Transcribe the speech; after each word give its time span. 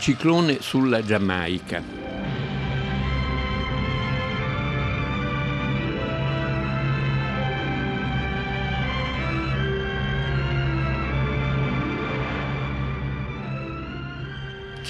Ciclone 0.00 0.62
sulla 0.62 1.02
Giamaica. 1.02 1.99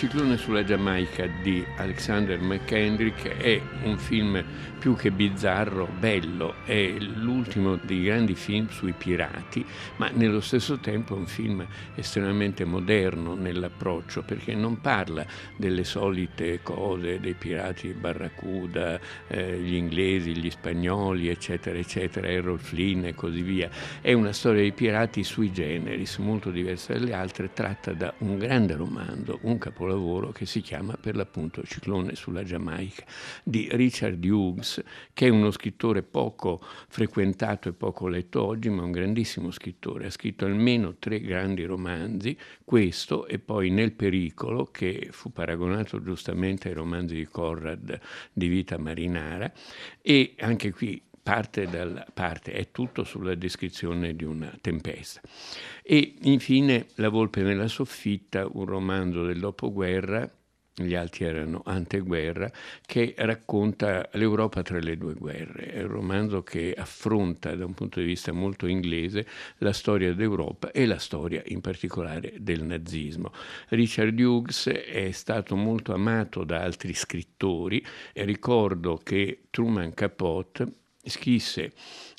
Ciclone 0.00 0.38
sulla 0.38 0.64
Giamaica 0.64 1.27
di 1.42 1.62
Alexander 1.77 2.40
McKendrick 2.40 3.36
è 3.36 3.60
un 3.82 3.98
film 3.98 4.42
più 4.78 4.96
che 4.96 5.10
bizzarro, 5.10 5.86
bello, 5.98 6.54
è 6.64 6.88
l'ultimo 6.98 7.76
dei 7.76 8.04
grandi 8.04 8.34
film 8.34 8.70
sui 8.70 8.95
pirati, 8.96 9.62
ma 9.96 10.09
nello 10.09 10.40
stesso 10.40 10.78
tempo 10.78 11.14
è 11.14 11.18
un 11.18 11.26
film 11.26 11.66
estremamente 11.96 12.64
moderno 12.64 13.34
nell'approccio 13.34 14.23
perché 14.23 14.54
non 14.54 14.80
parla 14.80 15.26
delle 15.54 15.84
solite 15.84 16.60
cose 16.62 17.20
dei 17.20 17.34
pirati 17.34 17.88
Barracuda, 17.88 18.98
eh, 19.26 19.59
gli 19.59 19.74
inglesi, 19.74 20.34
gli 20.34 20.48
spagnoli, 20.48 21.28
eccetera, 21.28 21.78
eccetera, 21.78 22.26
Errol 22.26 22.59
Flynn 22.59 23.04
e 23.04 23.14
così 23.14 23.42
via. 23.42 23.68
È 24.01 24.14
una 24.14 24.32
storia 24.32 24.62
dei 24.62 24.73
pirati 24.73 25.23
sui 25.24 25.52
generis, 25.52 26.16
molto 26.16 26.51
diversa 26.51 26.95
dalle 26.95 27.12
altre, 27.12 27.52
tratta 27.52 27.92
da 27.92 28.14
un 28.20 28.38
grande 28.38 28.76
romanzo, 28.76 29.40
un 29.42 29.59
capolavoro 29.59 29.88
capolavoro 29.91 30.30
che 30.30 30.47
si 30.47 30.61
chiama 30.61 30.96
per 31.01 31.16
l'appunto 31.16 31.63
Ciclone 31.65 32.15
sulla 32.15 32.45
Giamaica 32.45 33.05
di 33.43 33.69
Richard 33.73 34.24
Hughes, 34.24 34.82
che 35.13 35.27
è 35.27 35.30
uno 35.30 35.51
scrittore 35.51 36.02
poco 36.02 36.60
frequentato 36.88 37.69
e 37.69 37.73
poco 37.73 38.07
letto 38.07 38.45
oggi, 38.45 38.69
ma 38.69 38.82
un 38.82 38.93
grandissimo 38.93 39.51
scrittore. 39.51 40.07
Ha 40.07 40.10
scritto 40.10 40.45
almeno 40.45 40.97
tre 40.99 41.21
grandi 41.21 41.65
romanzi, 41.65 42.37
questo 42.65 43.27
e 43.27 43.38
poi 43.38 43.71
Nel 43.71 43.93
pericolo, 43.93 44.66
che 44.66 45.09
fu 45.10 45.32
paragonato 45.32 46.02
giustamente 46.02 46.69
ai 46.69 46.75
romanzi 46.75 47.15
di 47.15 47.27
Conrad 47.27 47.99
di 48.32 48.47
vita 48.47 48.79
marinara, 48.79 49.52
e 50.01 50.35
anche 50.38 50.73
qui 50.73 51.02
parte 51.23 51.66
dalla 51.66 52.07
parte, 52.13 52.52
è 52.52 52.71
tutto 52.71 53.04
sulla 53.04 53.35
descrizione 53.35 54.15
di 54.15 54.24
una 54.24 54.52
tempesta. 54.60 55.21
E 55.82 56.16
infine 56.23 56.87
La 56.96 57.09
volpe 57.09 57.43
nella 57.43 57.68
soffitta, 57.68 58.46
un 58.51 58.65
romanzo 58.65 59.24
del 59.24 59.38
dopoguerra, 59.38 60.29
gli 60.74 60.95
altri 60.95 61.24
erano 61.24 61.63
anteguerra, 61.65 62.51
che 62.87 63.15
racconta 63.18 64.09
l'Europa 64.12 64.62
tra 64.62 64.78
le 64.78 64.97
due 64.97 65.15
guerre. 65.15 65.72
È 65.72 65.82
un 65.82 65.88
romanzo 65.88 66.43
che 66.43 66.75
affronta 66.76 67.54
da 67.54 67.65
un 67.65 67.75
punto 67.75 68.00
di 68.00 68.06
vista 68.06 68.32
molto 68.32 68.66
inglese 68.66 69.26
la 69.59 69.72
storia 69.72 70.15
d'Europa 70.15 70.71
e 70.71 70.87
la 70.87 70.98
storia 70.98 71.43
in 71.47 71.60
particolare 71.60 72.34
del 72.38 72.62
nazismo. 72.62 73.32
Richard 73.69 74.19
Hughes 74.19 74.69
è 74.69 75.10
stato 75.10 75.54
molto 75.56 75.93
amato 75.93 76.44
da 76.44 76.62
altri 76.62 76.94
scrittori 76.94 77.84
e 78.12 78.25
ricordo 78.25 78.98
che 79.03 79.43
Truman 79.50 79.93
Capote 79.93 80.79
scrisse 81.04 81.72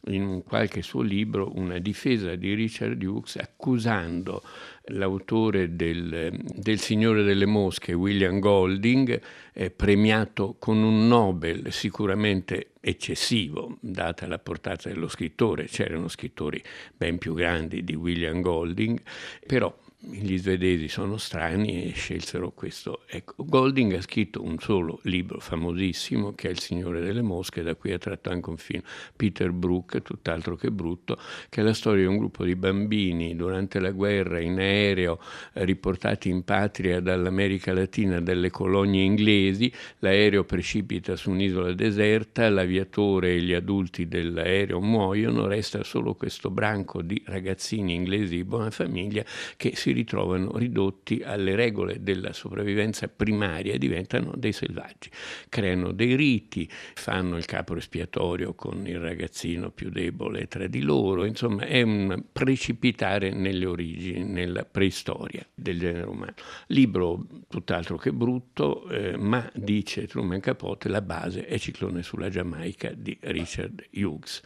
in 0.06 0.42
qualche 0.44 0.82
suo 0.82 1.02
libro 1.02 1.52
una 1.56 1.78
difesa 1.78 2.36
di 2.36 2.54
Richard 2.54 3.02
Hughes 3.04 3.36
accusando 3.36 4.42
l'autore 4.86 5.76
del, 5.76 6.36
del 6.44 6.80
Signore 6.80 7.24
delle 7.24 7.46
Mosche, 7.46 7.94
William 7.94 8.40
Golding, 8.40 9.22
eh, 9.54 9.70
premiato 9.70 10.56
con 10.58 10.78
un 10.78 11.08
Nobel 11.08 11.72
sicuramente 11.72 12.72
eccessivo, 12.80 13.78
data 13.80 14.26
la 14.26 14.40
portata 14.40 14.90
dello 14.90 15.08
scrittore, 15.08 15.66
c'erano 15.66 16.08
scrittori 16.08 16.62
ben 16.96 17.20
più 17.20 17.36
grandi 17.36 17.84
di 17.84 17.94
William 17.94 18.42
Golding, 18.42 19.00
però 19.46 19.74
gli 20.04 20.36
svedesi 20.38 20.88
sono 20.88 21.18
strani 21.18 21.84
e 21.84 21.92
scelsero 21.92 22.52
questo. 22.52 23.02
Ecco, 23.08 23.46
Golding 23.46 23.94
ha 23.94 24.02
scritto 24.02 24.44
un 24.44 24.58
solo 24.58 25.00
libro 25.04 25.40
famosissimo 25.40 26.34
che 26.34 26.48
è 26.48 26.52
Il 26.52 26.60
Signore 26.60 27.02
delle 27.02 27.22
Mosche, 27.22 27.62
da 27.62 27.76
cui 27.76 27.92
ha 27.92 28.00
tratto 28.00 28.32
anche 28.32 28.50
un 28.50 28.58
film, 28.58 28.82
Peter 29.16 29.52
Brook, 29.52 30.02
tutt'altro 30.02 30.56
che 30.56 30.72
brutto, 30.72 31.20
che 31.50 31.62
è 31.62 31.64
la 31.64 31.74
storia 31.74 32.02
di 32.02 32.08
un 32.08 32.18
gruppo 32.18 32.44
di 32.44 32.56
bambini 32.56 33.36
durante 33.36 33.80
la 33.80 33.92
guerra 33.92 34.40
in 34.40 34.58
aereo 34.58 35.20
eh, 35.54 35.66
riportati 35.66 36.30
in 36.30 36.44
patria 36.44 37.00
dall'America 37.00 37.72
Latina 37.72 38.20
dalle 38.20 38.50
colonie 38.50 39.04
inglesi, 39.04 39.72
l'aereo 40.00 40.46
precipita 40.46 41.16
su 41.16 41.30
un'isola 41.30 41.74
deserta, 41.74 42.50
l'aviatore 42.50 43.34
e 43.34 43.42
gli 43.42 43.54
adulti 43.54 44.08
dell'aereo 44.08 44.82
muoiono, 44.82 45.46
resta 45.46 45.84
solo 45.84 46.16
questo 46.16 46.50
branco 46.50 47.04
di 47.04 47.22
ragazzini 47.28 47.94
inglesi 47.94 48.38
di 48.38 48.44
buona 48.44 48.72
famiglia 48.72 49.24
che 49.58 49.76
si 49.76 49.91
ritrovano 49.92 50.58
ridotti 50.58 51.22
alle 51.24 51.56
regole 51.56 52.02
della 52.02 52.34
sopravvivenza 52.34 53.08
primaria 53.08 53.74
e 53.74 53.78
diventano 53.78 54.34
dei 54.36 54.54
selvaggi. 54.54 55.10
Creano 55.50 55.92
dei 55.92 56.16
riti, 56.16 56.70
fanno 56.94 57.38
il 57.38 57.46
capo 57.46 57.76
espiatorio 57.76 58.54
con 58.54 58.88
il 58.88 59.00
ragazzino 59.00 59.72
più 59.72 59.90
debole 59.90 60.48
tra 60.48 60.68
di 60.68 60.82
loro, 60.82 61.26
insomma 61.26 61.66
è 61.66 61.82
un 61.82 62.24
precipitare 62.32 63.32
nelle 63.32 63.66
origini, 63.66 64.24
nella 64.24 64.66
preistoria 64.66 65.46
del 65.54 65.80
genere 65.80 66.08
umano. 66.08 66.34
Libro 66.68 67.26
tutt'altro 67.48 67.98
che 67.98 68.14
brutto, 68.14 68.88
eh, 68.90 69.18
ma 69.18 69.50
dice 69.54 70.08
Truman 70.08 70.40
Capote, 70.40 70.90
la 70.90 71.02
base 71.02 71.46
è 71.46 71.58
Ciclone 71.58 72.04
sulla 72.04 72.30
Giamaica 72.30 72.92
di 72.96 73.18
Richard 73.22 73.88
Hughes. 73.94 74.42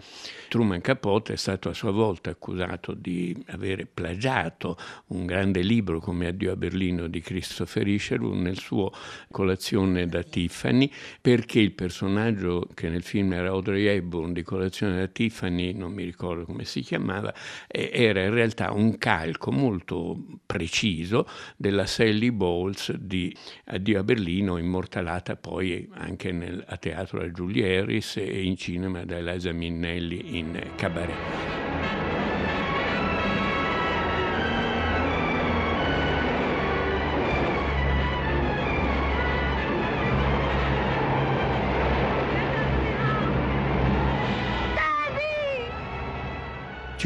Truman 0.49 0.81
Capote 0.81 1.33
è 1.33 1.37
stato 1.37 1.69
a 1.69 1.73
sua 1.73 1.91
volta 1.91 2.29
accusato 2.29 2.93
di 2.93 3.35
avere 3.47 3.85
plagiato 3.85 4.77
un 5.07 5.25
grande 5.25 5.34
libro 5.43 5.99
come 5.99 6.27
Addio 6.27 6.51
a 6.51 6.55
Berlino 6.55 7.07
di 7.07 7.21
Christopher 7.21 7.87
Isherwood 7.87 8.37
nel 8.37 8.57
suo 8.57 8.91
Colazione 9.31 10.07
da 10.07 10.23
Tiffany, 10.23 10.89
perché 11.21 11.59
il 11.59 11.73
personaggio 11.73 12.67
che 12.73 12.89
nel 12.89 13.03
film 13.03 13.33
era 13.33 13.49
Audrey 13.49 13.85
Hepburn 13.85 14.33
di 14.33 14.43
Colazione 14.43 14.97
da 14.97 15.07
Tiffany, 15.07 15.73
non 15.73 15.93
mi 15.93 16.03
ricordo 16.03 16.45
come 16.45 16.65
si 16.65 16.81
chiamava, 16.81 17.33
era 17.67 18.23
in 18.23 18.33
realtà 18.33 18.71
un 18.71 18.97
calco 18.97 19.51
molto 19.51 20.17
preciso 20.45 21.27
della 21.57 21.85
Sally 21.85 22.31
Bowles 22.31 22.91
di 22.93 23.35
Addio 23.65 23.99
a 23.99 24.03
Berlino, 24.03 24.57
immortalata 24.57 25.35
poi 25.35 25.89
anche 25.93 26.31
nel, 26.31 26.63
a 26.67 26.77
teatro 26.77 27.19
da 27.19 27.27
Julie 27.27 27.77
Harris 27.77 28.17
e 28.17 28.43
in 28.43 28.55
cinema 28.55 29.03
da 29.05 29.17
Eliza 29.17 29.51
Minnelli 29.51 30.37
in 30.37 30.71
Cabaret. 30.75 31.64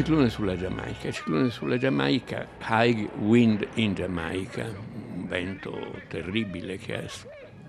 Ciclone 0.00 0.30
sulla 0.30 0.56
Giamaica. 0.56 1.10
Ciclone 1.10 1.50
sulla 1.50 1.76
Giamaica, 1.76 2.46
high 2.62 3.06
wind 3.18 3.68
in 3.74 3.92
Giamaica, 3.92 4.64
un 4.64 5.26
vento 5.26 6.00
terribile 6.08 6.78
che 6.78 7.06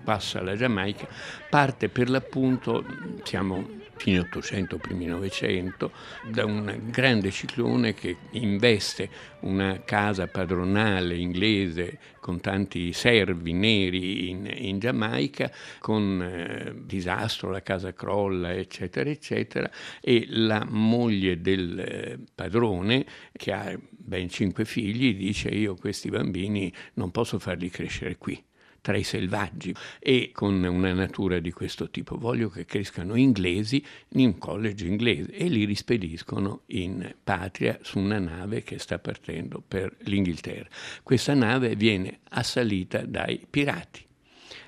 passa 0.02 0.40
la 0.40 0.56
Giamaica, 0.56 1.06
parte 1.50 1.90
per 1.90 2.08
l'appunto, 2.08 2.86
siamo 3.22 3.81
fine 3.96 4.20
800, 4.20 4.78
primi 4.78 5.06
900, 5.06 5.90
da 6.30 6.44
un 6.44 6.80
grande 6.90 7.30
ciclone 7.30 7.94
che 7.94 8.16
investe 8.32 9.08
una 9.40 9.82
casa 9.84 10.26
padronale 10.26 11.16
inglese 11.16 11.98
con 12.20 12.40
tanti 12.40 12.92
servi 12.92 13.52
neri 13.52 14.30
in, 14.30 14.50
in 14.52 14.78
Giamaica, 14.78 15.50
con 15.78 16.22
eh, 16.22 16.74
disastro, 16.84 17.50
la 17.50 17.62
casa 17.62 17.92
crolla, 17.92 18.52
eccetera, 18.52 19.10
eccetera, 19.10 19.70
e 20.00 20.26
la 20.28 20.64
moglie 20.68 21.40
del 21.40 21.78
eh, 21.78 22.18
padrone, 22.34 23.04
che 23.32 23.52
ha 23.52 23.78
ben 23.80 24.28
cinque 24.28 24.64
figli, 24.64 25.14
dice 25.14 25.48
io 25.48 25.74
questi 25.74 26.08
bambini 26.08 26.72
non 26.94 27.10
posso 27.10 27.38
farli 27.38 27.70
crescere 27.70 28.16
qui 28.16 28.42
tra 28.82 28.96
i 28.96 29.04
selvaggi 29.04 29.74
e 29.98 30.30
con 30.34 30.62
una 30.62 30.92
natura 30.92 31.38
di 31.38 31.52
questo 31.52 31.88
tipo. 31.88 32.18
Voglio 32.18 32.50
che 32.50 32.66
crescano 32.66 33.14
inglesi 33.14 33.82
in 34.10 34.26
un 34.26 34.38
college 34.38 34.86
inglese 34.86 35.30
e 35.30 35.46
li 35.46 35.64
rispediscono 35.64 36.62
in 36.66 37.14
patria 37.22 37.78
su 37.80 37.98
una 37.98 38.18
nave 38.18 38.62
che 38.62 38.78
sta 38.78 38.98
partendo 38.98 39.62
per 39.66 39.96
l'Inghilterra. 40.00 40.68
Questa 41.02 41.32
nave 41.32 41.76
viene 41.76 42.18
assalita 42.28 43.06
dai 43.06 43.46
pirati 43.48 44.10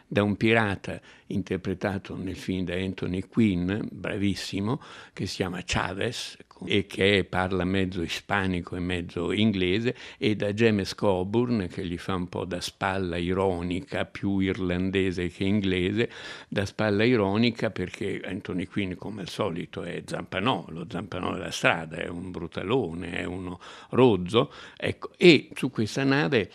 da 0.07 0.23
un 0.23 0.37
pirata 0.37 1.01
interpretato 1.29 2.17
nel 2.17 2.37
film 2.37 2.65
da 2.65 2.75
Anthony 2.75 3.23
Quinn, 3.23 3.73
bravissimo, 3.91 4.81
che 5.13 5.27
si 5.27 5.37
chiama 5.37 5.63
Chavez 5.65 6.37
e 6.67 6.87
che 6.87 7.27
parla 7.29 7.65
mezzo 7.65 8.03
ispanico 8.03 8.77
e 8.77 8.81
mezzo 8.81 9.33
inglese, 9.33 9.97
e 10.19 10.37
da 10.37 10.53
James 10.53 10.95
Coburn 10.95 11.69
che 11.71 11.85
gli 11.85 11.99
fa 11.99 12.15
un 12.15 12.29
po' 12.29 12.45
da 12.45 12.61
spalla 12.61 13.17
ironica, 13.17 14.05
più 14.05 14.39
irlandese 14.39 15.29
che 15.29 15.45
inglese, 15.45 16.11
da 16.49 16.65
spalla 16.65 17.05
ironica 17.05 17.71
perché 17.71 18.21
Anthony 18.25 18.67
Quinn 18.67 18.95
come 18.95 19.23
al 19.23 19.29
solito 19.29 19.83
è 19.83 20.03
Zampanò, 20.07 20.67
lo 20.69 20.87
Zampanò 20.89 21.33
della 21.33 21.51
strada, 21.51 21.97
è 21.97 22.09
un 22.09 22.31
brutalone, 22.31 23.19
è 23.19 23.25
uno 23.25 23.59
rozzo, 23.91 24.53
ecco, 24.77 25.11
e 25.17 25.49
su 25.55 25.71
questa 25.71 26.05
nave 26.05 26.51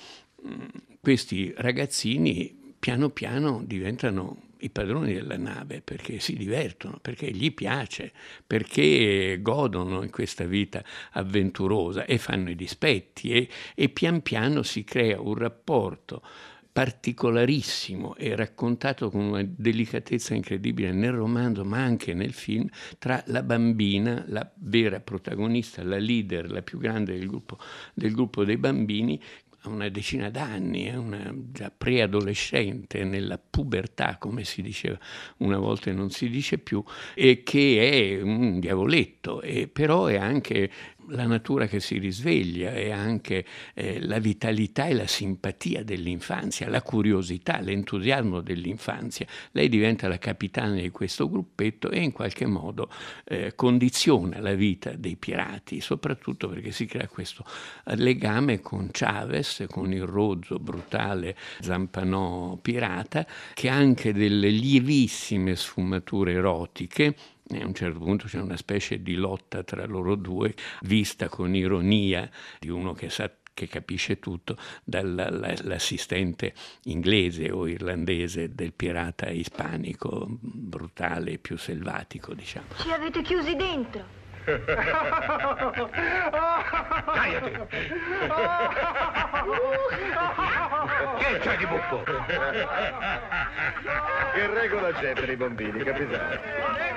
questi 1.01 1.53
ragazzini 1.55 2.58
piano 2.79 3.09
piano 3.09 3.61
diventano 3.63 4.47
i 4.59 4.69
padroni 4.69 5.13
della 5.13 5.37
nave 5.37 5.81
perché 5.81 6.19
si 6.19 6.35
divertono, 6.35 6.97
perché 7.01 7.31
gli 7.31 7.53
piace, 7.53 8.11
perché 8.45 9.39
godono 9.41 10.03
in 10.03 10.09
questa 10.09 10.45
vita 10.45 10.83
avventurosa 11.11 12.05
e 12.05 12.17
fanno 12.17 12.49
i 12.49 12.55
dispetti 12.55 13.31
e, 13.31 13.49
e 13.75 13.89
pian 13.89 14.21
piano 14.21 14.63
si 14.63 14.83
crea 14.83 15.19
un 15.21 15.35
rapporto 15.35 16.21
particolarissimo 16.71 18.15
e 18.15 18.35
raccontato 18.35 19.09
con 19.09 19.21
una 19.21 19.43
delicatezza 19.43 20.33
incredibile 20.33 20.91
nel 20.91 21.11
romanzo 21.11 21.65
ma 21.65 21.79
anche 21.79 22.13
nel 22.13 22.31
film 22.31 22.69
tra 22.99 23.21
la 23.27 23.43
bambina, 23.43 24.23
la 24.27 24.49
vera 24.55 24.99
protagonista, 24.99 25.83
la 25.83 25.97
leader, 25.97 26.49
la 26.51 26.61
più 26.61 26.77
grande 26.77 27.17
del 27.17 27.27
gruppo, 27.27 27.57
del 27.93 28.13
gruppo 28.13 28.45
dei 28.45 28.57
bambini 28.57 29.19
una 29.63 29.89
decina 29.89 30.29
d'anni, 30.29 30.85
è 30.85 30.95
una 30.95 31.33
già 31.51 31.71
preadolescente, 31.75 33.03
nella 33.03 33.37
pubertà, 33.37 34.17
come 34.17 34.43
si 34.43 34.61
diceva 34.61 34.97
una 35.37 35.57
volta 35.57 35.89
e 35.89 35.93
non 35.93 36.09
si 36.09 36.29
dice 36.29 36.57
più, 36.57 36.83
e 37.13 37.43
che 37.43 38.17
è 38.17 38.21
un 38.21 38.59
diavoletto, 38.59 39.41
e 39.41 39.67
però 39.67 40.05
è 40.05 40.17
anche 40.17 40.71
la 41.09 41.25
natura 41.25 41.67
che 41.67 41.79
si 41.79 41.97
risveglia 41.97 42.73
e 42.73 42.91
anche 42.91 43.45
eh, 43.73 43.99
la 44.01 44.19
vitalità 44.19 44.85
e 44.85 44.93
la 44.93 45.07
simpatia 45.07 45.83
dell'infanzia, 45.83 46.69
la 46.69 46.81
curiosità, 46.81 47.59
l'entusiasmo 47.59 48.41
dell'infanzia. 48.41 49.25
Lei 49.51 49.69
diventa 49.69 50.07
la 50.07 50.17
capitana 50.17 50.75
di 50.75 50.89
questo 50.89 51.29
gruppetto 51.29 51.89
e 51.89 52.01
in 52.01 52.11
qualche 52.11 52.45
modo 52.45 52.89
eh, 53.25 53.53
condiziona 53.55 54.39
la 54.39 54.53
vita 54.53 54.91
dei 54.91 55.15
pirati, 55.15 55.81
soprattutto 55.81 56.49
perché 56.49 56.71
si 56.71 56.85
crea 56.85 57.07
questo 57.07 57.43
legame 57.95 58.59
con 58.59 58.89
Chavez, 58.91 59.65
con 59.69 59.93
il 59.93 60.05
rozzo, 60.05 60.59
brutale 60.59 61.35
Zampanò 61.59 62.57
pirata, 62.61 63.25
che 63.53 63.69
ha 63.69 63.75
anche 63.75 64.13
delle 64.13 64.49
lievissime 64.49 65.55
sfumature 65.55 66.33
erotiche 66.33 67.15
e 67.51 67.61
a 67.61 67.65
un 67.65 67.73
certo 67.73 67.99
punto 67.99 68.27
c'è 68.27 68.39
una 68.39 68.57
specie 68.57 69.01
di 69.01 69.15
lotta 69.15 69.63
tra 69.63 69.85
loro 69.85 70.15
due, 70.15 70.53
vista 70.81 71.29
con 71.29 71.55
ironia 71.55 72.29
di 72.59 72.69
uno 72.69 72.93
che 72.93 73.09
sa 73.09 73.31
che 73.59 73.67
capisce 73.67 74.19
tutto, 74.19 74.55
dall'assistente 74.85 76.53
inglese 76.83 77.51
o 77.51 77.67
irlandese 77.67 78.55
del 78.55 78.71
pirata 78.71 79.29
ispanico, 79.29 80.25
brutale 80.29 81.31
e 81.31 81.37
più 81.39 81.57
selvatico, 81.57 82.33
diciamo. 82.33 82.67
Ci 82.77 82.89
avete 82.89 83.21
chiusi 83.21 83.57
dentro. 83.57 84.17
Che 91.19 91.39
c'è 91.39 91.57
di 91.57 91.65
buffo? 91.65 92.03
Che 94.33 94.47
regola 94.47 94.93
c'è 94.93 95.13
per 95.13 95.29
i 95.29 95.35
bambini, 95.35 95.83
capitano? 95.83 96.88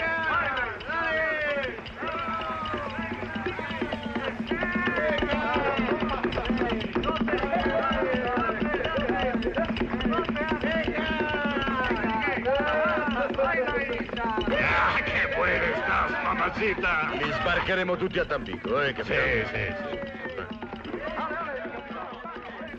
Mamacita! 16.63 17.11
Li 17.13 17.33
sbarcheremo 17.33 17.97
tutti 17.97 18.19
a 18.19 18.25
Tampico, 18.25 18.81
eh, 18.81 18.93
capitano? 18.93 19.27
Sì, 19.27 19.45
sì, 19.47 19.75
sì. 19.77 20.41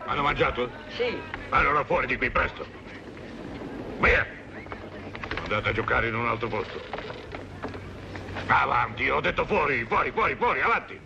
Hanno 0.05 0.21
mangiato? 0.21 0.69
Sì. 0.89 1.19
Allora 1.49 1.83
fuori 1.83 2.07
di 2.07 2.17
qui, 2.17 2.29
presto. 2.29 2.65
Via! 3.99 4.25
Andate 5.41 5.69
a 5.69 5.73
giocare 5.73 6.07
in 6.07 6.15
un 6.15 6.27
altro 6.27 6.47
posto. 6.47 6.81
Avanti, 8.47 9.09
ho 9.09 9.19
detto 9.19 9.45
fuori, 9.45 9.83
fuori, 9.85 10.11
fuori, 10.11 10.35
fuori, 10.35 10.61
avanti! 10.61 10.99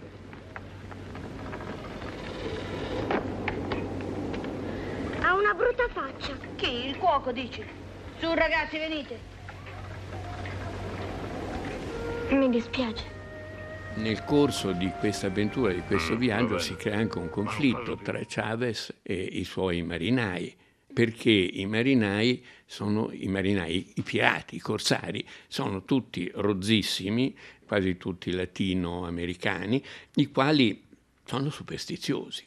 Ha 5.21 5.33
una 5.33 5.53
brutta 5.53 5.87
faccia. 5.91 6.33
Chi? 6.55 6.87
Il 6.87 6.97
cuoco, 6.97 7.31
dici? 7.31 7.65
Su, 8.19 8.33
ragazzi, 8.33 8.77
venite. 8.77 9.36
Mi 12.29 12.49
dispiace. 12.49 13.15
Nel 13.95 14.23
corso 14.25 14.73
di 14.73 14.91
questa 14.99 15.27
avventura, 15.27 15.71
di 15.71 15.81
questo 15.81 16.15
mm, 16.15 16.19
viaggio, 16.19 16.59
si 16.59 16.75
crea 16.75 16.97
anche 16.97 17.17
un 17.19 17.29
conflitto 17.29 17.95
tra 17.95 18.19
Chavez 18.27 18.99
e 19.01 19.15
i 19.15 19.45
suoi 19.45 19.81
marinai, 19.81 20.53
perché 20.93 21.31
i 21.31 21.65
marinai 21.65 22.43
sono 22.65 23.09
i 23.13 23.27
marinai, 23.27 23.93
i 23.95 24.01
pirati, 24.01 24.57
i 24.57 24.59
corsari, 24.59 25.25
sono 25.47 25.85
tutti 25.85 26.29
rozzissimi, 26.35 27.35
quasi 27.65 27.95
tutti 27.95 28.31
latinoamericani, 28.31 29.81
i 30.15 30.29
quali 30.29 30.83
sono 31.23 31.49
superstiziosi 31.49 32.45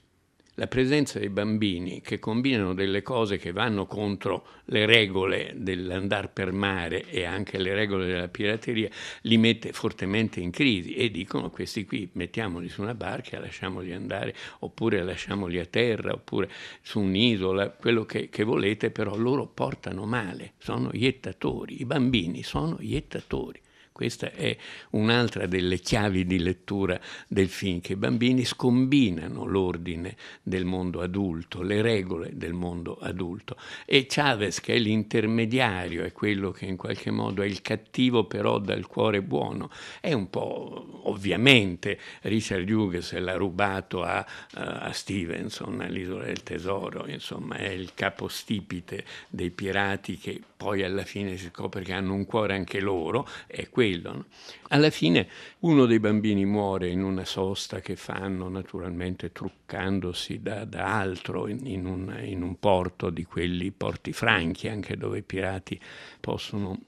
la 0.54 0.66
presenza 0.66 1.18
dei 1.18 1.30
bambini 1.30 2.00
che 2.00 2.18
combinano 2.18 2.74
delle 2.74 3.02
cose 3.02 3.38
che 3.38 3.52
vanno 3.52 3.86
contro 3.86 4.46
le 4.66 4.84
regole 4.84 5.52
dell'andare 5.56 6.28
per 6.28 6.52
mare 6.52 7.08
e 7.08 7.24
anche 7.24 7.58
le 7.58 7.74
regole 7.74 8.06
della 8.06 8.28
pirateria 8.28 8.88
li 9.22 9.38
mette 9.38 9.72
fortemente 9.72 10.40
in 10.40 10.50
crisi 10.50 10.94
e 10.94 11.10
dicono 11.10 11.50
questi 11.50 11.84
qui 11.84 12.08
mettiamoli 12.12 12.68
su 12.68 12.82
una 12.82 12.94
barca, 12.94 13.38
lasciamoli 13.38 13.92
andare 13.92 14.34
oppure 14.60 15.02
lasciamoli 15.02 15.58
a 15.58 15.66
terra 15.66 16.12
oppure 16.12 16.50
su 16.82 17.00
un'isola, 17.00 17.70
quello 17.70 18.04
che, 18.04 18.28
che 18.28 18.44
volete, 18.44 18.90
però 18.90 19.16
loro 19.16 19.46
portano 19.46 20.04
male, 20.04 20.52
sono 20.58 20.90
iettatori, 20.92 21.80
i 21.80 21.84
bambini 21.84 22.42
sono 22.42 22.76
iettatori. 22.80 23.60
Questa 24.00 24.32
è 24.32 24.56
un'altra 24.92 25.44
delle 25.44 25.76
chiavi 25.76 26.24
di 26.24 26.38
lettura 26.38 26.98
del 27.28 27.50
film, 27.50 27.82
che 27.82 27.92
i 27.92 27.96
bambini 27.96 28.46
scombinano 28.46 29.44
l'ordine 29.44 30.16
del 30.42 30.64
mondo 30.64 31.02
adulto, 31.02 31.60
le 31.60 31.82
regole 31.82 32.30
del 32.32 32.54
mondo 32.54 32.96
adulto. 32.96 33.58
E 33.84 34.06
Chavez, 34.08 34.60
che 34.60 34.72
è 34.72 34.78
l'intermediario, 34.78 36.02
è 36.02 36.12
quello 36.12 36.50
che 36.50 36.64
in 36.64 36.78
qualche 36.78 37.10
modo 37.10 37.42
è 37.42 37.46
il 37.46 37.60
cattivo 37.60 38.24
però 38.24 38.58
dal 38.58 38.86
cuore 38.86 39.20
buono, 39.20 39.70
è 40.00 40.14
un 40.14 40.30
po' 40.30 41.02
ovviamente 41.10 41.98
Richard 42.22 42.70
Hughes 42.70 43.12
l'ha 43.18 43.34
rubato 43.34 44.02
a, 44.02 44.24
a 44.54 44.92
Stevenson, 44.92 45.82
all'Isola 45.82 46.24
del 46.24 46.42
Tesoro, 46.42 47.06
insomma 47.06 47.56
è 47.56 47.68
il 47.68 47.90
capostipite 47.92 49.04
dei 49.28 49.50
pirati 49.50 50.16
che 50.16 50.40
poi 50.56 50.84
alla 50.84 51.04
fine 51.04 51.36
si 51.36 51.50
scopre 51.52 51.82
che 51.82 51.92
hanno 51.92 52.14
un 52.14 52.24
cuore 52.24 52.54
anche 52.54 52.80
loro, 52.80 53.28
è 53.46 53.68
quello 53.68 53.88
quello. 53.90 54.26
Alla 54.68 54.90
fine 54.90 55.28
uno 55.60 55.86
dei 55.86 55.98
bambini 55.98 56.44
muore 56.44 56.88
in 56.88 57.02
una 57.02 57.24
sosta 57.24 57.80
che 57.80 57.96
fanno 57.96 58.48
naturalmente 58.48 59.32
truccandosi 59.32 60.40
da, 60.40 60.64
da 60.64 60.98
altro 60.98 61.48
in, 61.48 61.66
in, 61.66 61.86
un, 61.86 62.18
in 62.22 62.42
un 62.42 62.58
porto 62.58 63.10
di 63.10 63.24
quelli 63.24 63.70
porti 63.72 64.12
franchi, 64.12 64.68
anche 64.68 64.96
dove 64.96 65.18
i 65.18 65.22
pirati 65.22 65.78
possono 66.20 66.78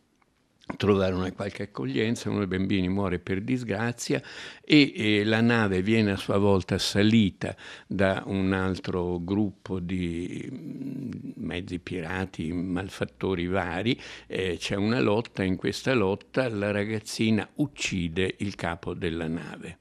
trovare 0.77 1.15
una 1.15 1.33
qualche 1.33 1.65
accoglienza, 1.65 2.31
uno 2.31 2.45
dei 2.45 2.59
bambini 2.59 2.89
muore 2.89 3.19
per 3.19 3.41
disgrazia 3.41 4.23
e, 4.65 4.93
e, 4.95 5.25
la 5.25 5.41
nave 5.41 5.83
viene 5.83 6.13
a 6.13 6.17
sua 6.17 6.39
volta 6.39 6.77
assalita 6.77 7.55
da 7.87 8.23
un 8.27 8.53
altro 8.53 9.23
gruppo 9.23 9.79
di 9.81 10.49
mm, 10.51 11.11
mezzi 11.37 11.79
pirati, 11.79 12.53
malfattori 12.53 13.47
vari, 13.47 14.01
eh, 14.27 14.57
c'è 14.59 14.77
una 14.77 15.01
lotta, 15.01 15.43
in 15.43 15.57
questa 15.57 15.95
lotta 15.95 16.49
la 16.49 16.71
ragazzina 16.71 17.49
uccide 17.57 18.35
il 18.39 18.55
capo 18.55 18.95
della 18.95 19.29
nave 19.29 19.79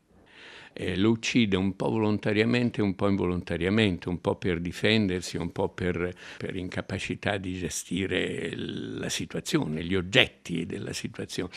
eh, 0.73 0.97
lo 0.97 1.11
uccide 1.11 1.55
un 1.57 1.75
po' 1.75 1.89
volontariamente 1.89 2.81
un 2.81 2.95
po' 2.95 3.07
involontariamente, 3.07 4.09
un 4.09 4.21
po' 4.21 4.35
per 4.35 4.59
difendersi, 4.59 5.37
un 5.37 5.51
po' 5.51 5.69
per, 5.69 6.13
per 6.37 6.55
incapacità 6.55 7.37
di 7.37 7.53
gestire 7.53 8.53
la 8.55 9.09
situazione, 9.09 9.83
gli 9.83 9.95
oggetti 9.95 10.65
della 10.65 10.93
situazione. 10.93 11.51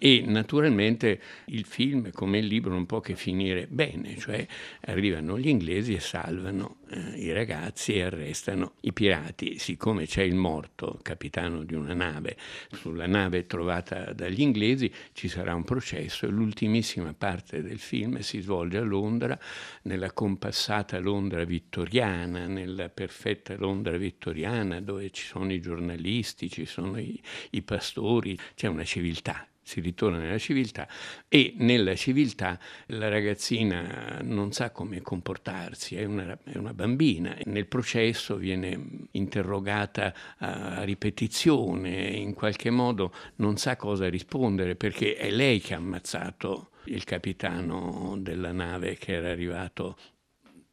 E 0.00 0.22
naturalmente 0.24 1.20
il 1.46 1.64
film, 1.64 2.12
come 2.12 2.38
il 2.38 2.46
libro, 2.46 2.70
non 2.70 2.86
può 2.86 3.00
che 3.00 3.16
finire 3.16 3.66
bene, 3.68 4.16
cioè 4.16 4.46
arrivano 4.82 5.36
gli 5.36 5.48
inglesi 5.48 5.94
e 5.94 5.98
salvano 5.98 6.76
eh, 6.90 7.18
i 7.18 7.32
ragazzi 7.32 7.94
e 7.94 8.02
arrestano 8.02 8.74
i 8.82 8.92
pirati. 8.92 9.58
Siccome 9.58 10.06
c'è 10.06 10.22
il 10.22 10.36
morto, 10.36 11.00
capitano 11.02 11.64
di 11.64 11.74
una 11.74 11.94
nave, 11.94 12.36
sulla 12.70 13.08
nave 13.08 13.46
trovata 13.46 14.12
dagli 14.12 14.40
inglesi 14.40 14.88
ci 15.14 15.26
sarà 15.26 15.52
un 15.56 15.64
processo 15.64 16.26
e 16.26 16.28
l'ultimissima 16.28 17.12
parte 17.12 17.60
del 17.60 17.80
film 17.80 18.20
si 18.20 18.38
svolge 18.38 18.57
a 18.60 18.82
Londra, 18.82 19.38
nella 19.82 20.12
compassata 20.12 20.98
Londra 20.98 21.44
vittoriana, 21.44 22.46
nella 22.46 22.88
perfetta 22.88 23.56
Londra 23.56 23.96
vittoriana 23.96 24.80
dove 24.80 25.10
ci 25.10 25.24
sono 25.24 25.52
i 25.52 25.60
giornalisti, 25.60 26.50
ci 26.50 26.66
sono 26.66 26.98
i, 26.98 27.20
i 27.50 27.62
pastori, 27.62 28.38
c'è 28.54 28.66
una 28.66 28.84
civiltà 28.84 29.46
si 29.68 29.80
ritorna 29.80 30.16
nella 30.16 30.38
civiltà 30.38 30.88
e 31.28 31.52
nella 31.58 31.94
civiltà 31.94 32.58
la 32.86 33.10
ragazzina 33.10 34.18
non 34.22 34.50
sa 34.52 34.70
come 34.70 35.02
comportarsi, 35.02 35.94
è 35.94 36.04
una, 36.04 36.38
è 36.42 36.56
una 36.56 36.72
bambina. 36.72 37.36
Nel 37.44 37.66
processo 37.66 38.36
viene 38.36 39.08
interrogata 39.10 40.14
a 40.38 40.82
ripetizione, 40.84 42.06
in 42.08 42.32
qualche 42.32 42.70
modo 42.70 43.12
non 43.36 43.58
sa 43.58 43.76
cosa 43.76 44.08
rispondere 44.08 44.74
perché 44.74 45.16
è 45.16 45.30
lei 45.30 45.60
che 45.60 45.74
ha 45.74 45.76
ammazzato 45.76 46.70
il 46.84 47.04
capitano 47.04 48.16
della 48.18 48.52
nave 48.52 48.96
che 48.96 49.12
era 49.12 49.28
arrivato 49.28 49.98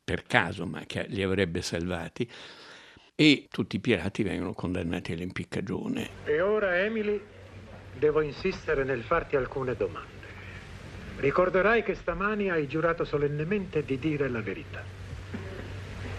per 0.05 0.23
caso 0.23 0.65
ma 0.65 0.85
che 0.85 1.05
li 1.09 1.21
avrebbe 1.21 1.61
salvati 1.61 2.29
e 3.13 3.47
tutti 3.49 3.75
i 3.75 3.79
pirati 3.79 4.23
vengono 4.23 4.53
condannati 4.53 5.11
all'impiccagione. 5.11 6.09
E 6.23 6.39
ora 6.39 6.79
Emily 6.79 7.34
devo 7.97 8.21
insistere 8.21 8.83
nel 8.83 9.03
farti 9.03 9.35
alcune 9.35 9.75
domande. 9.75 10.23
Ricorderai 11.17 11.83
che 11.83 11.95
stamani 11.95 12.49
hai 12.49 12.67
giurato 12.67 13.05
solennemente 13.05 13.83
di 13.83 13.97
dire 13.97 14.29
la 14.29 14.41
verità. 14.41 14.83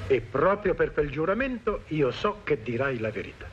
E 0.06 0.20
proprio 0.20 0.74
per 0.74 0.92
quel 0.92 1.10
giuramento 1.10 1.82
io 1.88 2.10
so 2.10 2.40
che 2.44 2.62
dirai 2.62 2.98
la 2.98 3.10
verità. 3.10 3.46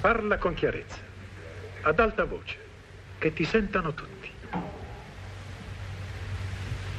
Parla 0.00 0.36
con 0.38 0.54
chiarezza, 0.54 1.00
ad 1.82 1.98
alta 1.98 2.24
voce, 2.24 2.56
che 3.18 3.32
ti 3.32 3.44
sentano 3.44 3.94
tutti. 3.94 4.30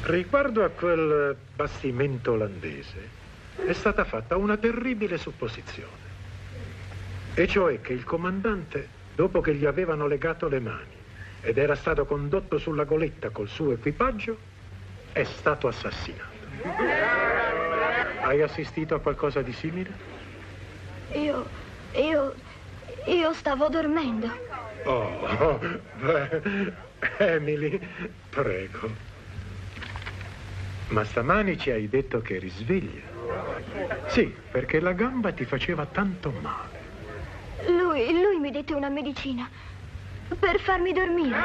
Riguardo 0.03 0.63
a 0.63 0.69
quel 0.69 1.35
bastimento 1.55 2.31
olandese, 2.31 3.09
è 3.65 3.73
stata 3.73 4.03
fatta 4.03 4.37
una 4.37 4.57
terribile 4.57 5.17
supposizione. 5.17 6.03
E 7.33 7.47
cioè 7.47 7.81
che 7.81 7.93
il 7.93 8.03
comandante, 8.03 8.87
dopo 9.15 9.41
che 9.41 9.55
gli 9.55 9.65
avevano 9.65 10.07
legato 10.07 10.47
le 10.47 10.59
mani 10.59 10.93
ed 11.41 11.57
era 11.57 11.75
stato 11.75 12.05
condotto 12.05 12.57
sulla 12.57 12.83
goletta 12.83 13.29
col 13.29 13.47
suo 13.47 13.71
equipaggio, 13.71 14.37
è 15.13 15.23
stato 15.23 15.67
assassinato. 15.67 16.33
Hai 18.21 18.41
assistito 18.41 18.95
a 18.95 18.99
qualcosa 18.99 19.41
di 19.41 19.53
simile? 19.53 19.93
Io, 21.13 21.47
io, 21.93 22.33
io 23.05 23.33
stavo 23.33 23.69
dormendo. 23.69 24.27
Oh, 24.83 25.59
beh, 25.93 26.73
Emily, 27.17 27.79
prego. 28.29 29.13
Ma 30.87 31.03
stamani 31.03 31.57
ci 31.57 31.71
hai 31.71 31.87
detto 31.87 32.21
che 32.21 32.35
eri 32.35 32.49
sveglia. 32.49 33.13
Sì, 34.07 34.35
perché 34.51 34.79
la 34.79 34.93
gamba 34.93 35.31
ti 35.31 35.45
faceva 35.45 35.85
tanto 35.85 36.31
male. 36.41 36.74
Mi 38.45 38.51
dette 38.51 38.75
una 38.75 38.89
medicina 38.89 39.49
per 40.39 40.59
farmi 40.59 40.93
dormire. 40.93 41.35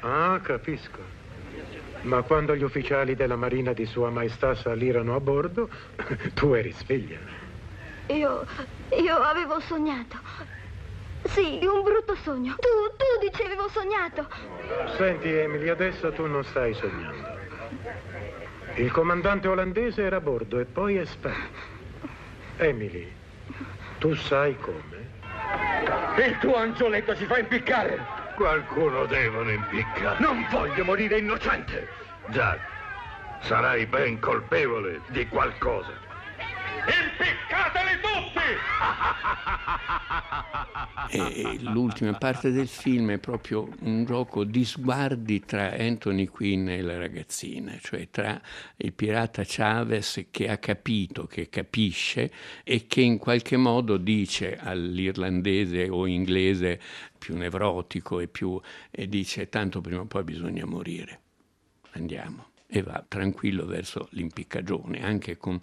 Ah, 0.00 0.40
capisco. 0.42 0.98
Ma 2.00 2.22
quando 2.22 2.56
gli 2.56 2.64
ufficiali 2.64 3.14
della 3.14 3.36
Marina 3.36 3.72
di 3.72 3.86
Sua 3.86 4.10
Maestà 4.10 4.56
salirono 4.56 5.14
a 5.14 5.20
bordo, 5.20 5.68
tu 6.34 6.54
eri 6.54 6.72
sveglia. 6.72 7.18
Io, 8.08 8.44
io 9.00 9.16
avevo 9.18 9.60
sognato. 9.60 10.18
Sì, 11.22 11.60
un 11.62 11.84
brutto 11.84 12.16
sogno. 12.16 12.56
Tu, 12.58 12.96
tu 12.96 13.28
dicevi 13.28 13.52
avevo 13.52 13.68
sognato. 13.68 14.26
Senti, 14.96 15.28
Emily, 15.28 15.68
adesso 15.68 16.10
tu 16.10 16.26
non 16.26 16.42
stai 16.42 16.74
sognando. 16.74 17.31
Il 18.76 18.90
comandante 18.90 19.48
olandese 19.48 20.02
era 20.02 20.16
a 20.16 20.20
bordo 20.20 20.58
e 20.58 20.64
poi 20.64 20.96
è 20.96 21.04
sparito. 21.04 21.70
Emily, 22.56 23.12
tu 23.98 24.14
sai 24.14 24.56
come? 24.58 25.10
Il 26.16 26.38
tuo 26.38 26.56
angioletto 26.56 27.14
si 27.14 27.26
fa 27.26 27.38
impiccare! 27.38 27.98
Qualcuno 28.34 29.04
devono 29.06 29.50
impiccare. 29.50 30.18
Non 30.20 30.46
voglio 30.50 30.84
morire 30.84 31.18
innocente! 31.18 31.88
Jack, 32.28 32.60
sarai 33.40 33.84
ben 33.86 34.18
colpevole 34.18 35.00
di 35.08 35.26
qualcosa. 35.28 35.92
Impiccateli 36.86 37.41
E 41.14 41.58
l'ultima 41.60 42.14
parte 42.14 42.50
del 42.52 42.68
film 42.68 43.10
è 43.10 43.18
proprio 43.18 43.68
un 43.80 44.04
gioco 44.06 44.44
di 44.44 44.64
sguardi 44.64 45.40
tra 45.40 45.76
Anthony 45.76 46.26
Quinn 46.26 46.68
e 46.68 46.80
la 46.80 46.96
ragazzina, 46.96 47.76
cioè 47.82 48.08
tra 48.10 48.40
il 48.76 48.92
pirata 48.94 49.42
Chavez 49.44 50.26
che 50.30 50.48
ha 50.48 50.56
capito, 50.56 51.26
che 51.26 51.50
capisce 51.50 52.30
e 52.64 52.86
che 52.86 53.02
in 53.02 53.18
qualche 53.18 53.58
modo 53.58 53.98
dice 53.98 54.56
all'irlandese 54.56 55.88
o 55.90 56.06
inglese 56.06 56.80
più 57.18 57.36
nevrotico 57.36 58.18
e 58.18 58.28
più 58.28 58.58
e 58.90 59.06
dice 59.06 59.50
tanto 59.50 59.82
prima 59.82 60.00
o 60.00 60.06
poi 60.06 60.24
bisogna 60.24 60.64
morire. 60.64 61.20
Andiamo 61.92 62.51
e 62.74 62.82
va 62.82 63.04
tranquillo 63.06 63.66
verso 63.66 64.08
l'impiccagione, 64.12 65.04
anche 65.04 65.36
con 65.36 65.60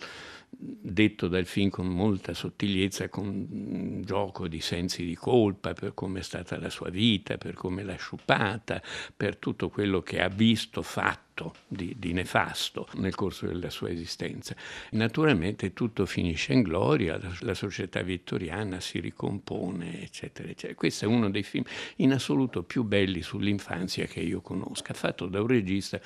detto 0.52 1.28
dal 1.28 1.46
film 1.46 1.70
con 1.70 1.88
molta 1.88 2.34
sottigliezza, 2.34 3.08
con 3.10 3.28
un 3.28 4.02
gioco 4.04 4.48
di 4.48 4.62
sensi 4.62 5.06
di 5.06 5.16
colpa 5.16 5.74
per 5.74 5.94
come 5.94 6.20
è 6.20 6.24
stata 6.24 6.60
la 6.60 6.70
sua 6.70 6.90
vita, 6.90 7.38
per 7.38 7.54
come 7.54 7.84
l'ha 7.84 7.96
sciupata, 7.96 8.82
per 9.16 9.38
tutto 9.38 9.70
quello 9.70 10.02
che 10.02 10.22
ha 10.22 10.28
visto, 10.28 10.82
fatto 10.82 11.56
di, 11.68 11.96
di, 11.98 12.12
nefasto 12.12 12.88
nel 12.96 13.16
corso 13.16 13.46
della 13.46 13.70
sua 13.70 13.90
esistenza. 13.90 14.56
Naturalmente 14.92 15.72
tutto 15.74 16.06
finisce 16.06 16.52
in 16.54 16.64
gloria, 16.64 17.18
la, 17.18 17.32
la 17.42 17.54
società 17.54 18.02
vittoriana 18.02 18.80
si 18.82 19.00
ricompone, 19.00 20.02
eccetera, 20.02 20.50
eccetera. 20.50 20.76
Questo 20.76 21.06
è 21.06 21.08
uno 21.08 21.30
dei 21.30 21.44
film 21.44 21.64
in 21.98 22.12
assoluto 22.12 22.64
più 22.64 22.84
belli 22.84 23.22
sull'infanzia 23.22 24.06
che 24.06 24.20
io 24.20 24.42
conosca, 24.42 24.94
fatto 24.94 25.28
da 25.28 25.40
un 25.40 25.48
regista 25.48 26.02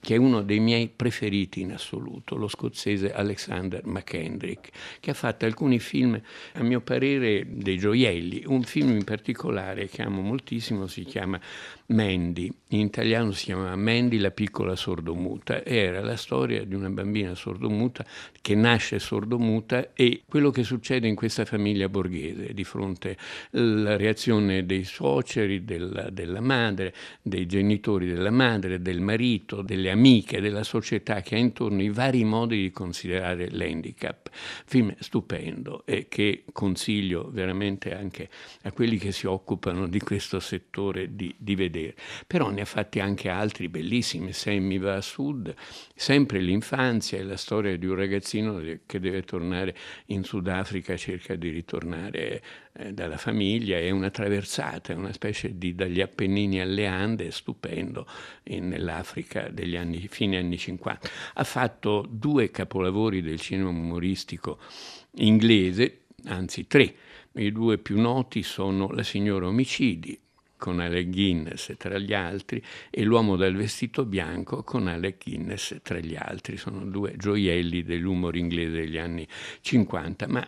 che 0.00 0.14
è 0.14 0.18
uno 0.18 0.42
dei 0.42 0.60
miei 0.60 0.88
preferiti 0.88 1.60
in 1.60 1.72
assoluto, 1.72 2.36
lo 2.36 2.48
scozzese 2.48 3.12
Alexander 3.12 3.84
McKendrick, 3.84 4.70
che 4.98 5.10
ha 5.10 5.14
fatto 5.14 5.44
alcuni 5.44 5.78
film, 5.78 6.20
a 6.54 6.62
mio 6.62 6.80
parere, 6.80 7.46
dei 7.46 7.76
gioielli. 7.76 8.44
Un 8.46 8.62
film 8.62 8.92
in 8.92 9.04
particolare 9.04 9.88
che 9.88 10.02
amo 10.02 10.22
moltissimo 10.22 10.86
si 10.86 11.04
chiama 11.04 11.38
Mandy, 11.86 12.50
in 12.68 12.80
italiano 12.80 13.32
si 13.32 13.46
chiama 13.46 13.74
Mandy 13.76 14.18
la 14.18 14.30
piccola 14.30 14.74
sordomuta, 14.74 15.64
era 15.64 16.00
la 16.00 16.16
storia 16.16 16.64
di 16.64 16.74
una 16.74 16.88
bambina 16.88 17.34
sordomuta 17.34 18.04
che 18.40 18.54
nasce 18.54 18.98
sordomuta 18.98 19.92
e 19.92 20.22
quello 20.26 20.50
che 20.50 20.62
succede 20.62 21.08
in 21.08 21.14
questa 21.14 21.44
famiglia 21.44 21.88
borghese 21.88 22.54
di 22.54 22.64
fronte 22.64 23.16
alla 23.52 23.96
reazione 23.96 24.64
dei 24.64 24.84
suoceri, 24.84 25.64
della, 25.64 26.08
della 26.10 26.40
madre, 26.40 26.94
dei 27.22 27.46
genitori 27.46 28.06
della 28.06 28.30
madre, 28.30 28.80
del 28.80 29.00
marito, 29.00 29.62
delle 29.62 29.89
amiche, 29.90 30.40
della 30.40 30.62
società 30.62 31.20
che 31.20 31.34
ha 31.34 31.38
intorno 31.38 31.82
i 31.82 31.90
vari 31.90 32.24
modi 32.24 32.60
di 32.60 32.70
considerare 32.70 33.50
l'handicap. 33.50 34.30
Film 34.66 34.94
stupendo 34.98 35.84
e 35.84 36.08
che 36.08 36.44
consiglio 36.52 37.30
veramente 37.30 37.94
anche 37.94 38.28
a 38.62 38.72
quelli 38.72 38.96
che 38.96 39.12
si 39.12 39.26
occupano 39.26 39.86
di 39.86 40.00
questo 40.00 40.40
settore 40.40 41.14
di, 41.14 41.34
di 41.36 41.54
vedere. 41.54 41.94
Però 42.26 42.50
ne 42.50 42.62
ha 42.62 42.64
fatti 42.64 43.00
anche 43.00 43.28
altri 43.28 43.68
bellissimi, 43.68 44.32
Sammy 44.32 44.78
va 44.78 44.94
a 44.94 45.00
sud, 45.00 45.54
sempre 45.94 46.40
l'infanzia 46.40 47.18
e 47.18 47.22
la 47.22 47.36
storia 47.36 47.76
di 47.76 47.86
un 47.86 47.96
ragazzino 47.96 48.60
che 48.86 49.00
deve 49.00 49.22
tornare 49.22 49.76
in 50.06 50.24
Sudafrica, 50.24 50.96
cerca 50.96 51.34
di 51.34 51.48
ritornare 51.50 52.42
eh, 52.72 52.92
dalla 52.92 53.16
famiglia, 53.16 53.78
è 53.78 53.90
una 53.90 54.10
traversata, 54.10 54.92
è 54.92 54.96
una 54.96 55.12
specie 55.12 55.58
di 55.58 55.74
dagli 55.74 56.00
Appennini 56.00 56.60
alle 56.60 56.86
Ande, 56.86 57.30
stupendo, 57.30 58.06
nell'Africa 58.44 59.48
degli 59.48 59.76
anni, 59.76 59.79
fine 60.08 60.38
anni 60.38 60.58
50. 60.58 61.08
Ha 61.34 61.44
fatto 61.44 62.06
due 62.08 62.50
capolavori 62.50 63.22
del 63.22 63.40
cinema 63.40 63.70
umoristico 63.70 64.58
inglese, 65.16 66.02
anzi 66.24 66.66
tre. 66.66 66.94
I 67.32 67.52
due 67.52 67.78
più 67.78 68.00
noti 68.00 68.42
sono 68.42 68.90
La 68.90 69.04
signora 69.04 69.46
Omicidi, 69.46 70.18
con 70.60 70.78
Alec 70.78 71.08
Guinness 71.08 71.74
tra 71.78 71.98
gli 71.98 72.12
altri 72.12 72.62
e 72.90 73.02
L'uomo 73.02 73.34
dal 73.34 73.56
vestito 73.56 74.04
bianco 74.04 74.62
con 74.62 74.86
Alec 74.86 75.24
Guinness 75.24 75.78
tra 75.82 75.98
gli 75.98 76.14
altri. 76.14 76.56
Sono 76.56 76.84
due 76.84 77.16
gioielli 77.16 77.82
dell'umore 77.82 78.38
inglese 78.38 78.72
degli 78.72 78.98
anni 78.98 79.26
50, 79.62 80.28
ma 80.28 80.46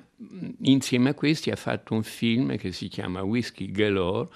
insieme 0.63 1.11
a 1.11 1.15
questi 1.15 1.51
ha 1.51 1.57
fatto 1.57 1.95
un 1.95 2.03
film 2.03 2.57
che 2.57 2.73
si 2.73 2.89
chiama 2.89 3.23
Whiskey 3.23 3.71
Galore 3.71 4.29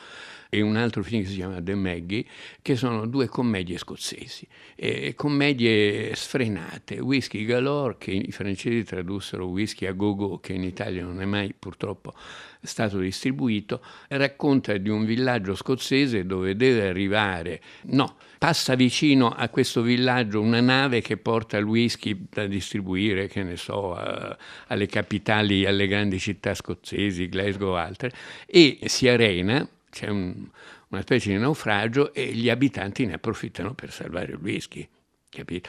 e 0.48 0.60
un 0.60 0.76
altro 0.76 1.02
film 1.02 1.22
che 1.22 1.28
si 1.28 1.34
chiama 1.36 1.60
The 1.60 1.74
Maggie, 1.74 2.24
che 2.62 2.76
sono 2.76 3.06
due 3.06 3.26
commedie 3.26 3.78
scozzesi, 3.78 4.46
e 4.74 5.14
commedie 5.14 6.14
sfrenate. 6.14 7.00
Whisky 7.00 7.44
Galore, 7.44 7.96
che 7.98 8.12
i 8.12 8.32
francesi 8.32 8.84
tradussero 8.84 9.46
Whisky 9.46 9.86
a 9.86 9.92
go-go, 9.92 10.38
che 10.38 10.52
in 10.52 10.62
Italia 10.62 11.02
non 11.02 11.20
è 11.20 11.24
mai 11.24 11.52
purtroppo 11.58 12.14
stato 12.62 12.98
distribuito, 12.98 13.80
racconta 14.08 14.76
di 14.76 14.88
un 14.88 15.04
villaggio 15.04 15.54
scozzese 15.54 16.26
dove 16.26 16.56
deve 16.56 16.88
arrivare, 16.88 17.60
no, 17.82 18.16
passa 18.38 18.74
vicino 18.74 19.28
a 19.28 19.48
questo 19.48 19.82
villaggio 19.82 20.40
una 20.40 20.60
nave 20.60 21.00
che 21.00 21.16
porta 21.16 21.56
il 21.58 21.64
whisky 21.64 22.26
da 22.28 22.46
distribuire, 22.46 23.28
che 23.28 23.42
ne 23.42 23.56
so, 23.56 23.94
a, 23.94 24.36
alle 24.66 24.86
capitali, 24.86 25.64
alle 25.64 25.75
grandi 25.84 26.18
città 26.18 26.54
scozzesi, 26.54 27.28
Glasgow 27.28 27.72
o 27.72 27.76
altre, 27.76 28.10
e 28.46 28.78
si 28.86 29.06
arena 29.08 29.68
c'è 29.90 30.08
un, 30.08 30.48
una 30.88 31.00
specie 31.02 31.30
di 31.30 31.38
naufragio 31.38 32.12
e 32.14 32.32
gli 32.32 32.48
abitanti 32.48 33.04
ne 33.06 33.14
approfittano 33.14 33.74
per 33.74 33.92
salvare 33.92 34.32
il 34.32 34.38
whisky. 34.40 34.88
Capito? 35.36 35.68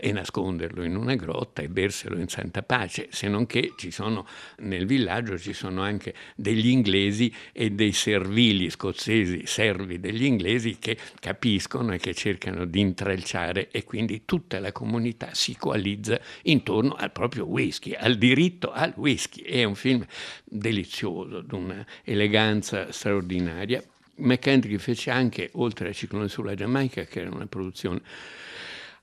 E 0.00 0.10
nasconderlo 0.10 0.82
in 0.84 0.96
una 0.96 1.14
grotta 1.16 1.60
e 1.60 1.68
berselo 1.68 2.18
in 2.18 2.28
santa 2.28 2.62
pace, 2.62 3.08
se 3.10 3.28
non 3.28 3.44
che 3.44 3.74
ci 3.76 3.90
sono 3.90 4.26
nel 4.60 4.86
villaggio 4.86 5.36
ci 5.36 5.52
sono 5.52 5.82
anche 5.82 6.14
degli 6.34 6.68
inglesi 6.68 7.30
e 7.52 7.72
dei 7.72 7.92
servili 7.92 8.70
scozzesi, 8.70 9.42
servi 9.44 10.00
degli 10.00 10.24
inglesi 10.24 10.78
che 10.78 10.96
capiscono 11.20 11.92
e 11.92 11.98
che 11.98 12.14
cercano 12.14 12.64
di 12.64 12.80
intralciare 12.80 13.70
e 13.70 13.84
quindi 13.84 14.22
tutta 14.24 14.58
la 14.60 14.72
comunità 14.72 15.34
si 15.34 15.56
coalizza 15.58 16.18
intorno 16.44 16.94
al 16.94 17.12
proprio 17.12 17.44
whisky, 17.44 17.92
al 17.92 18.16
diritto 18.16 18.72
al 18.72 18.94
whisky. 18.96 19.42
È 19.42 19.62
un 19.64 19.74
film 19.74 20.06
delizioso, 20.42 21.42
di 21.42 21.54
un'eleganza 21.54 22.90
straordinaria. 22.90 23.82
McKendrick 24.14 24.80
fece 24.80 25.10
anche, 25.10 25.50
oltre 25.54 25.90
a 25.90 25.92
Ciclone 25.92 26.28
sulla 26.28 26.54
Giamaica, 26.54 27.04
che 27.04 27.20
era 27.20 27.30
una 27.30 27.46
produzione 27.46 28.00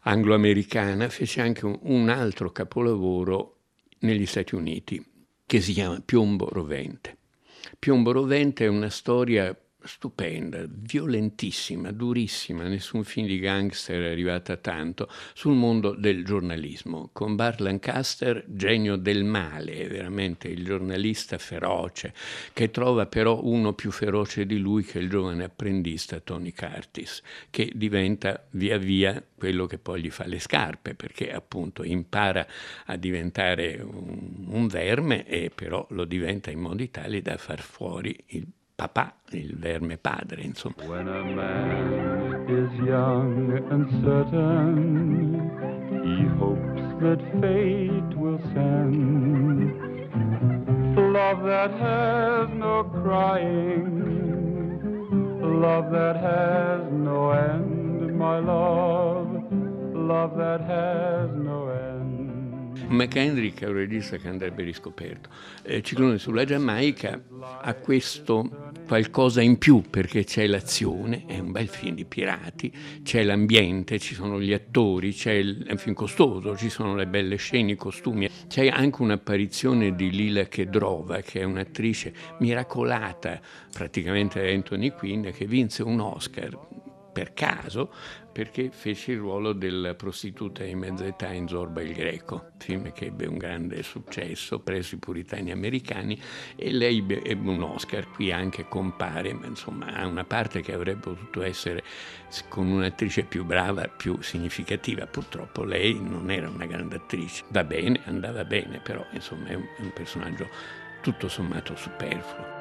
anglo-americana, 0.02 1.10
fece 1.10 1.42
anche 1.42 1.66
un, 1.66 1.78
un 1.84 2.10
altro 2.10 2.52
capolavoro 2.52 3.58
negli 4.00 4.26
Stati 4.26 4.56
Uniti 4.56 5.04
che 5.46 5.62
si 5.62 5.74
chiama 5.74 6.02
Piombo 6.04 6.48
Rovente. 6.50 7.18
Piombo 7.78 8.12
Rovente 8.12 8.66
è 8.66 8.68
una 8.68 8.90
storia 8.90 9.56
stupenda, 9.84 10.66
violentissima, 10.68 11.92
durissima, 11.92 12.64
nessun 12.64 13.04
film 13.04 13.28
di 13.28 13.40
gangster 13.40 14.04
è 14.04 14.12
arrivata 14.12 14.58
tanto, 14.58 15.10
sul 15.34 15.54
mondo 15.54 15.94
del 15.94 16.26
giornalismo, 16.26 17.10
con 17.14 17.36
Bart 17.36 17.60
Lancaster, 17.60 18.44
genio 18.48 18.98
del 18.98 19.24
male, 19.24 19.88
veramente 19.88 20.50
il 20.50 20.64
giornalista 20.66 21.38
feroce, 21.38 22.14
che 22.54 22.72
trova 22.72 23.06
però 23.06 23.42
uno 23.44 23.74
più 23.74 23.92
feroce 23.92 24.46
di 24.46 24.58
lui 24.58 24.84
che 24.84 25.00
il 25.00 25.10
giovane 25.10 25.46
apprendista 25.46 26.20
Tony 26.20 26.52
Curtis, 26.52 27.22
che 27.50 27.72
diventa 27.74 28.46
via 28.52 28.78
via 28.78 29.24
quello 29.36 29.66
che 29.66 29.78
poi 29.78 30.02
gli 30.02 30.10
fa 30.10 30.26
le 30.26 30.40
scarpe, 30.40 30.94
perché 30.94 31.32
appunto 31.32 31.84
impara 31.84 32.46
a 32.86 32.98
diventare 32.98 33.80
un, 33.82 34.46
un 34.48 34.68
verme 34.68 35.26
e 35.26 35.52
però 35.54 35.88
lo 35.92 36.04
diventa 36.04 36.52
in 36.52 36.60
modi 36.60 36.92
tali 36.92 37.22
da 37.22 37.38
far 37.38 37.62
fuori 37.62 38.16
il 38.28 38.46
papà, 38.80 39.14
il 39.32 39.58
verme 39.58 39.98
padre, 39.98 40.42
insomma. 40.42 40.86
When 40.86 41.10
a 41.10 41.22
man 41.22 42.46
is 42.48 42.72
young 42.80 43.52
and 43.70 43.90
certain, 44.06 45.52
he 46.06 46.26
hopes 46.40 46.82
that 47.02 47.20
fate 47.42 48.16
will 48.16 48.40
send 48.54 49.90
love 51.12 51.44
that 51.44 51.72
has 51.72 52.50
no 52.56 52.84
crying, 53.02 54.00
love 55.62 55.92
that 55.92 56.16
has 56.16 56.82
no 56.92 57.32
end, 57.32 58.18
my 58.18 58.40
love, 58.40 59.28
love 59.94 60.38
that 60.38 60.62
has 60.62 61.30
no 61.36 61.68
McHenrick 62.90 63.62
è 63.62 63.68
un 63.68 63.74
regista 63.74 64.18
che 64.18 64.28
andrebbe 64.28 64.64
riscoperto. 64.64 65.30
Eh, 65.64 65.82
Ciclone 65.82 66.18
sulla 66.18 66.44
Giamaica 66.44 67.22
ha 67.62 67.74
questo 67.76 68.72
qualcosa 68.88 69.42
in 69.42 69.58
più 69.58 69.84
perché 69.90 70.24
c'è 70.24 70.48
l'azione, 70.48 71.26
è 71.28 71.38
un 71.38 71.52
bel 71.52 71.68
film 71.68 71.96
di 71.96 72.06
pirati, 72.06 72.72
c'è 73.04 73.24
l'ambiente, 73.24 74.00
ci 74.00 74.16
sono 74.16 74.42
gli 74.42 74.54
attori, 74.54 75.10
il, 75.10 75.66
è 75.66 75.72
un 75.72 75.78
film 75.78 75.94
costoso, 75.94 76.58
ci 76.58 76.70
sono 76.70 76.96
le 76.96 77.06
belle 77.06 77.36
scene, 77.36 77.74
i 77.74 77.76
costumi, 77.76 78.28
c'è 78.48 78.68
anche 78.68 79.02
un'apparizione 79.02 79.96
di 79.96 80.10
Lila 80.10 80.46
Kedrova 80.46 81.22
che 81.22 81.42
è 81.42 81.44
un'attrice 81.44 82.14
miracolata 82.40 83.40
praticamente 83.72 84.52
Anthony 84.52 84.90
Quinn 84.92 85.28
che 85.30 85.46
vinse 85.46 85.84
un 85.84 86.00
Oscar 86.00 86.58
per 87.12 87.34
caso 87.34 87.92
perché 88.40 88.70
fece 88.72 89.12
il 89.12 89.18
ruolo 89.18 89.52
della 89.52 89.96
prostituta 89.96 90.64
di 90.64 90.74
mezza 90.74 91.06
età 91.06 91.30
in 91.30 91.50
Zorba 91.50 91.82
il 91.82 91.92
Greco, 91.92 92.52
film 92.58 92.94
che 92.94 93.08
ebbe 93.08 93.28
un 93.28 93.38
grande 93.38 93.84
successo 93.84 94.60
presso 94.60 94.96
i 94.96 94.98
puritani 94.98 95.52
americani 95.52 96.18
e 96.56 96.72
lei 96.72 97.00
ebbe 97.00 97.50
un 97.50 97.62
Oscar, 97.62 98.10
qui 98.10 98.32
anche 98.32 98.66
compare, 98.70 99.34
ma 99.34 99.46
insomma 99.46 99.88
ha 99.88 100.08
una 100.08 100.24
parte 100.24 100.62
che 100.62 100.74
avrebbe 100.74 101.02
potuto 101.02 101.42
essere 101.42 101.84
con 102.48 102.68
un'attrice 102.68 103.24
più 103.24 103.44
brava, 103.44 103.90
più 103.90 104.22
significativa, 104.22 105.06
purtroppo 105.06 105.66
lei 105.66 106.00
non 106.00 106.32
era 106.32 106.48
una 106.48 106.66
grande 106.66 106.96
attrice, 106.96 107.44
va 107.50 107.66
bene, 107.66 108.00
andava 108.06 108.46
bene, 108.46 108.80
però 108.80 109.06
insomma 109.12 109.50
è 109.50 109.56
un 109.56 109.92
personaggio 109.94 110.48
tutto 111.02 111.28
sommato 111.28 111.76
superfluo. 111.76 112.59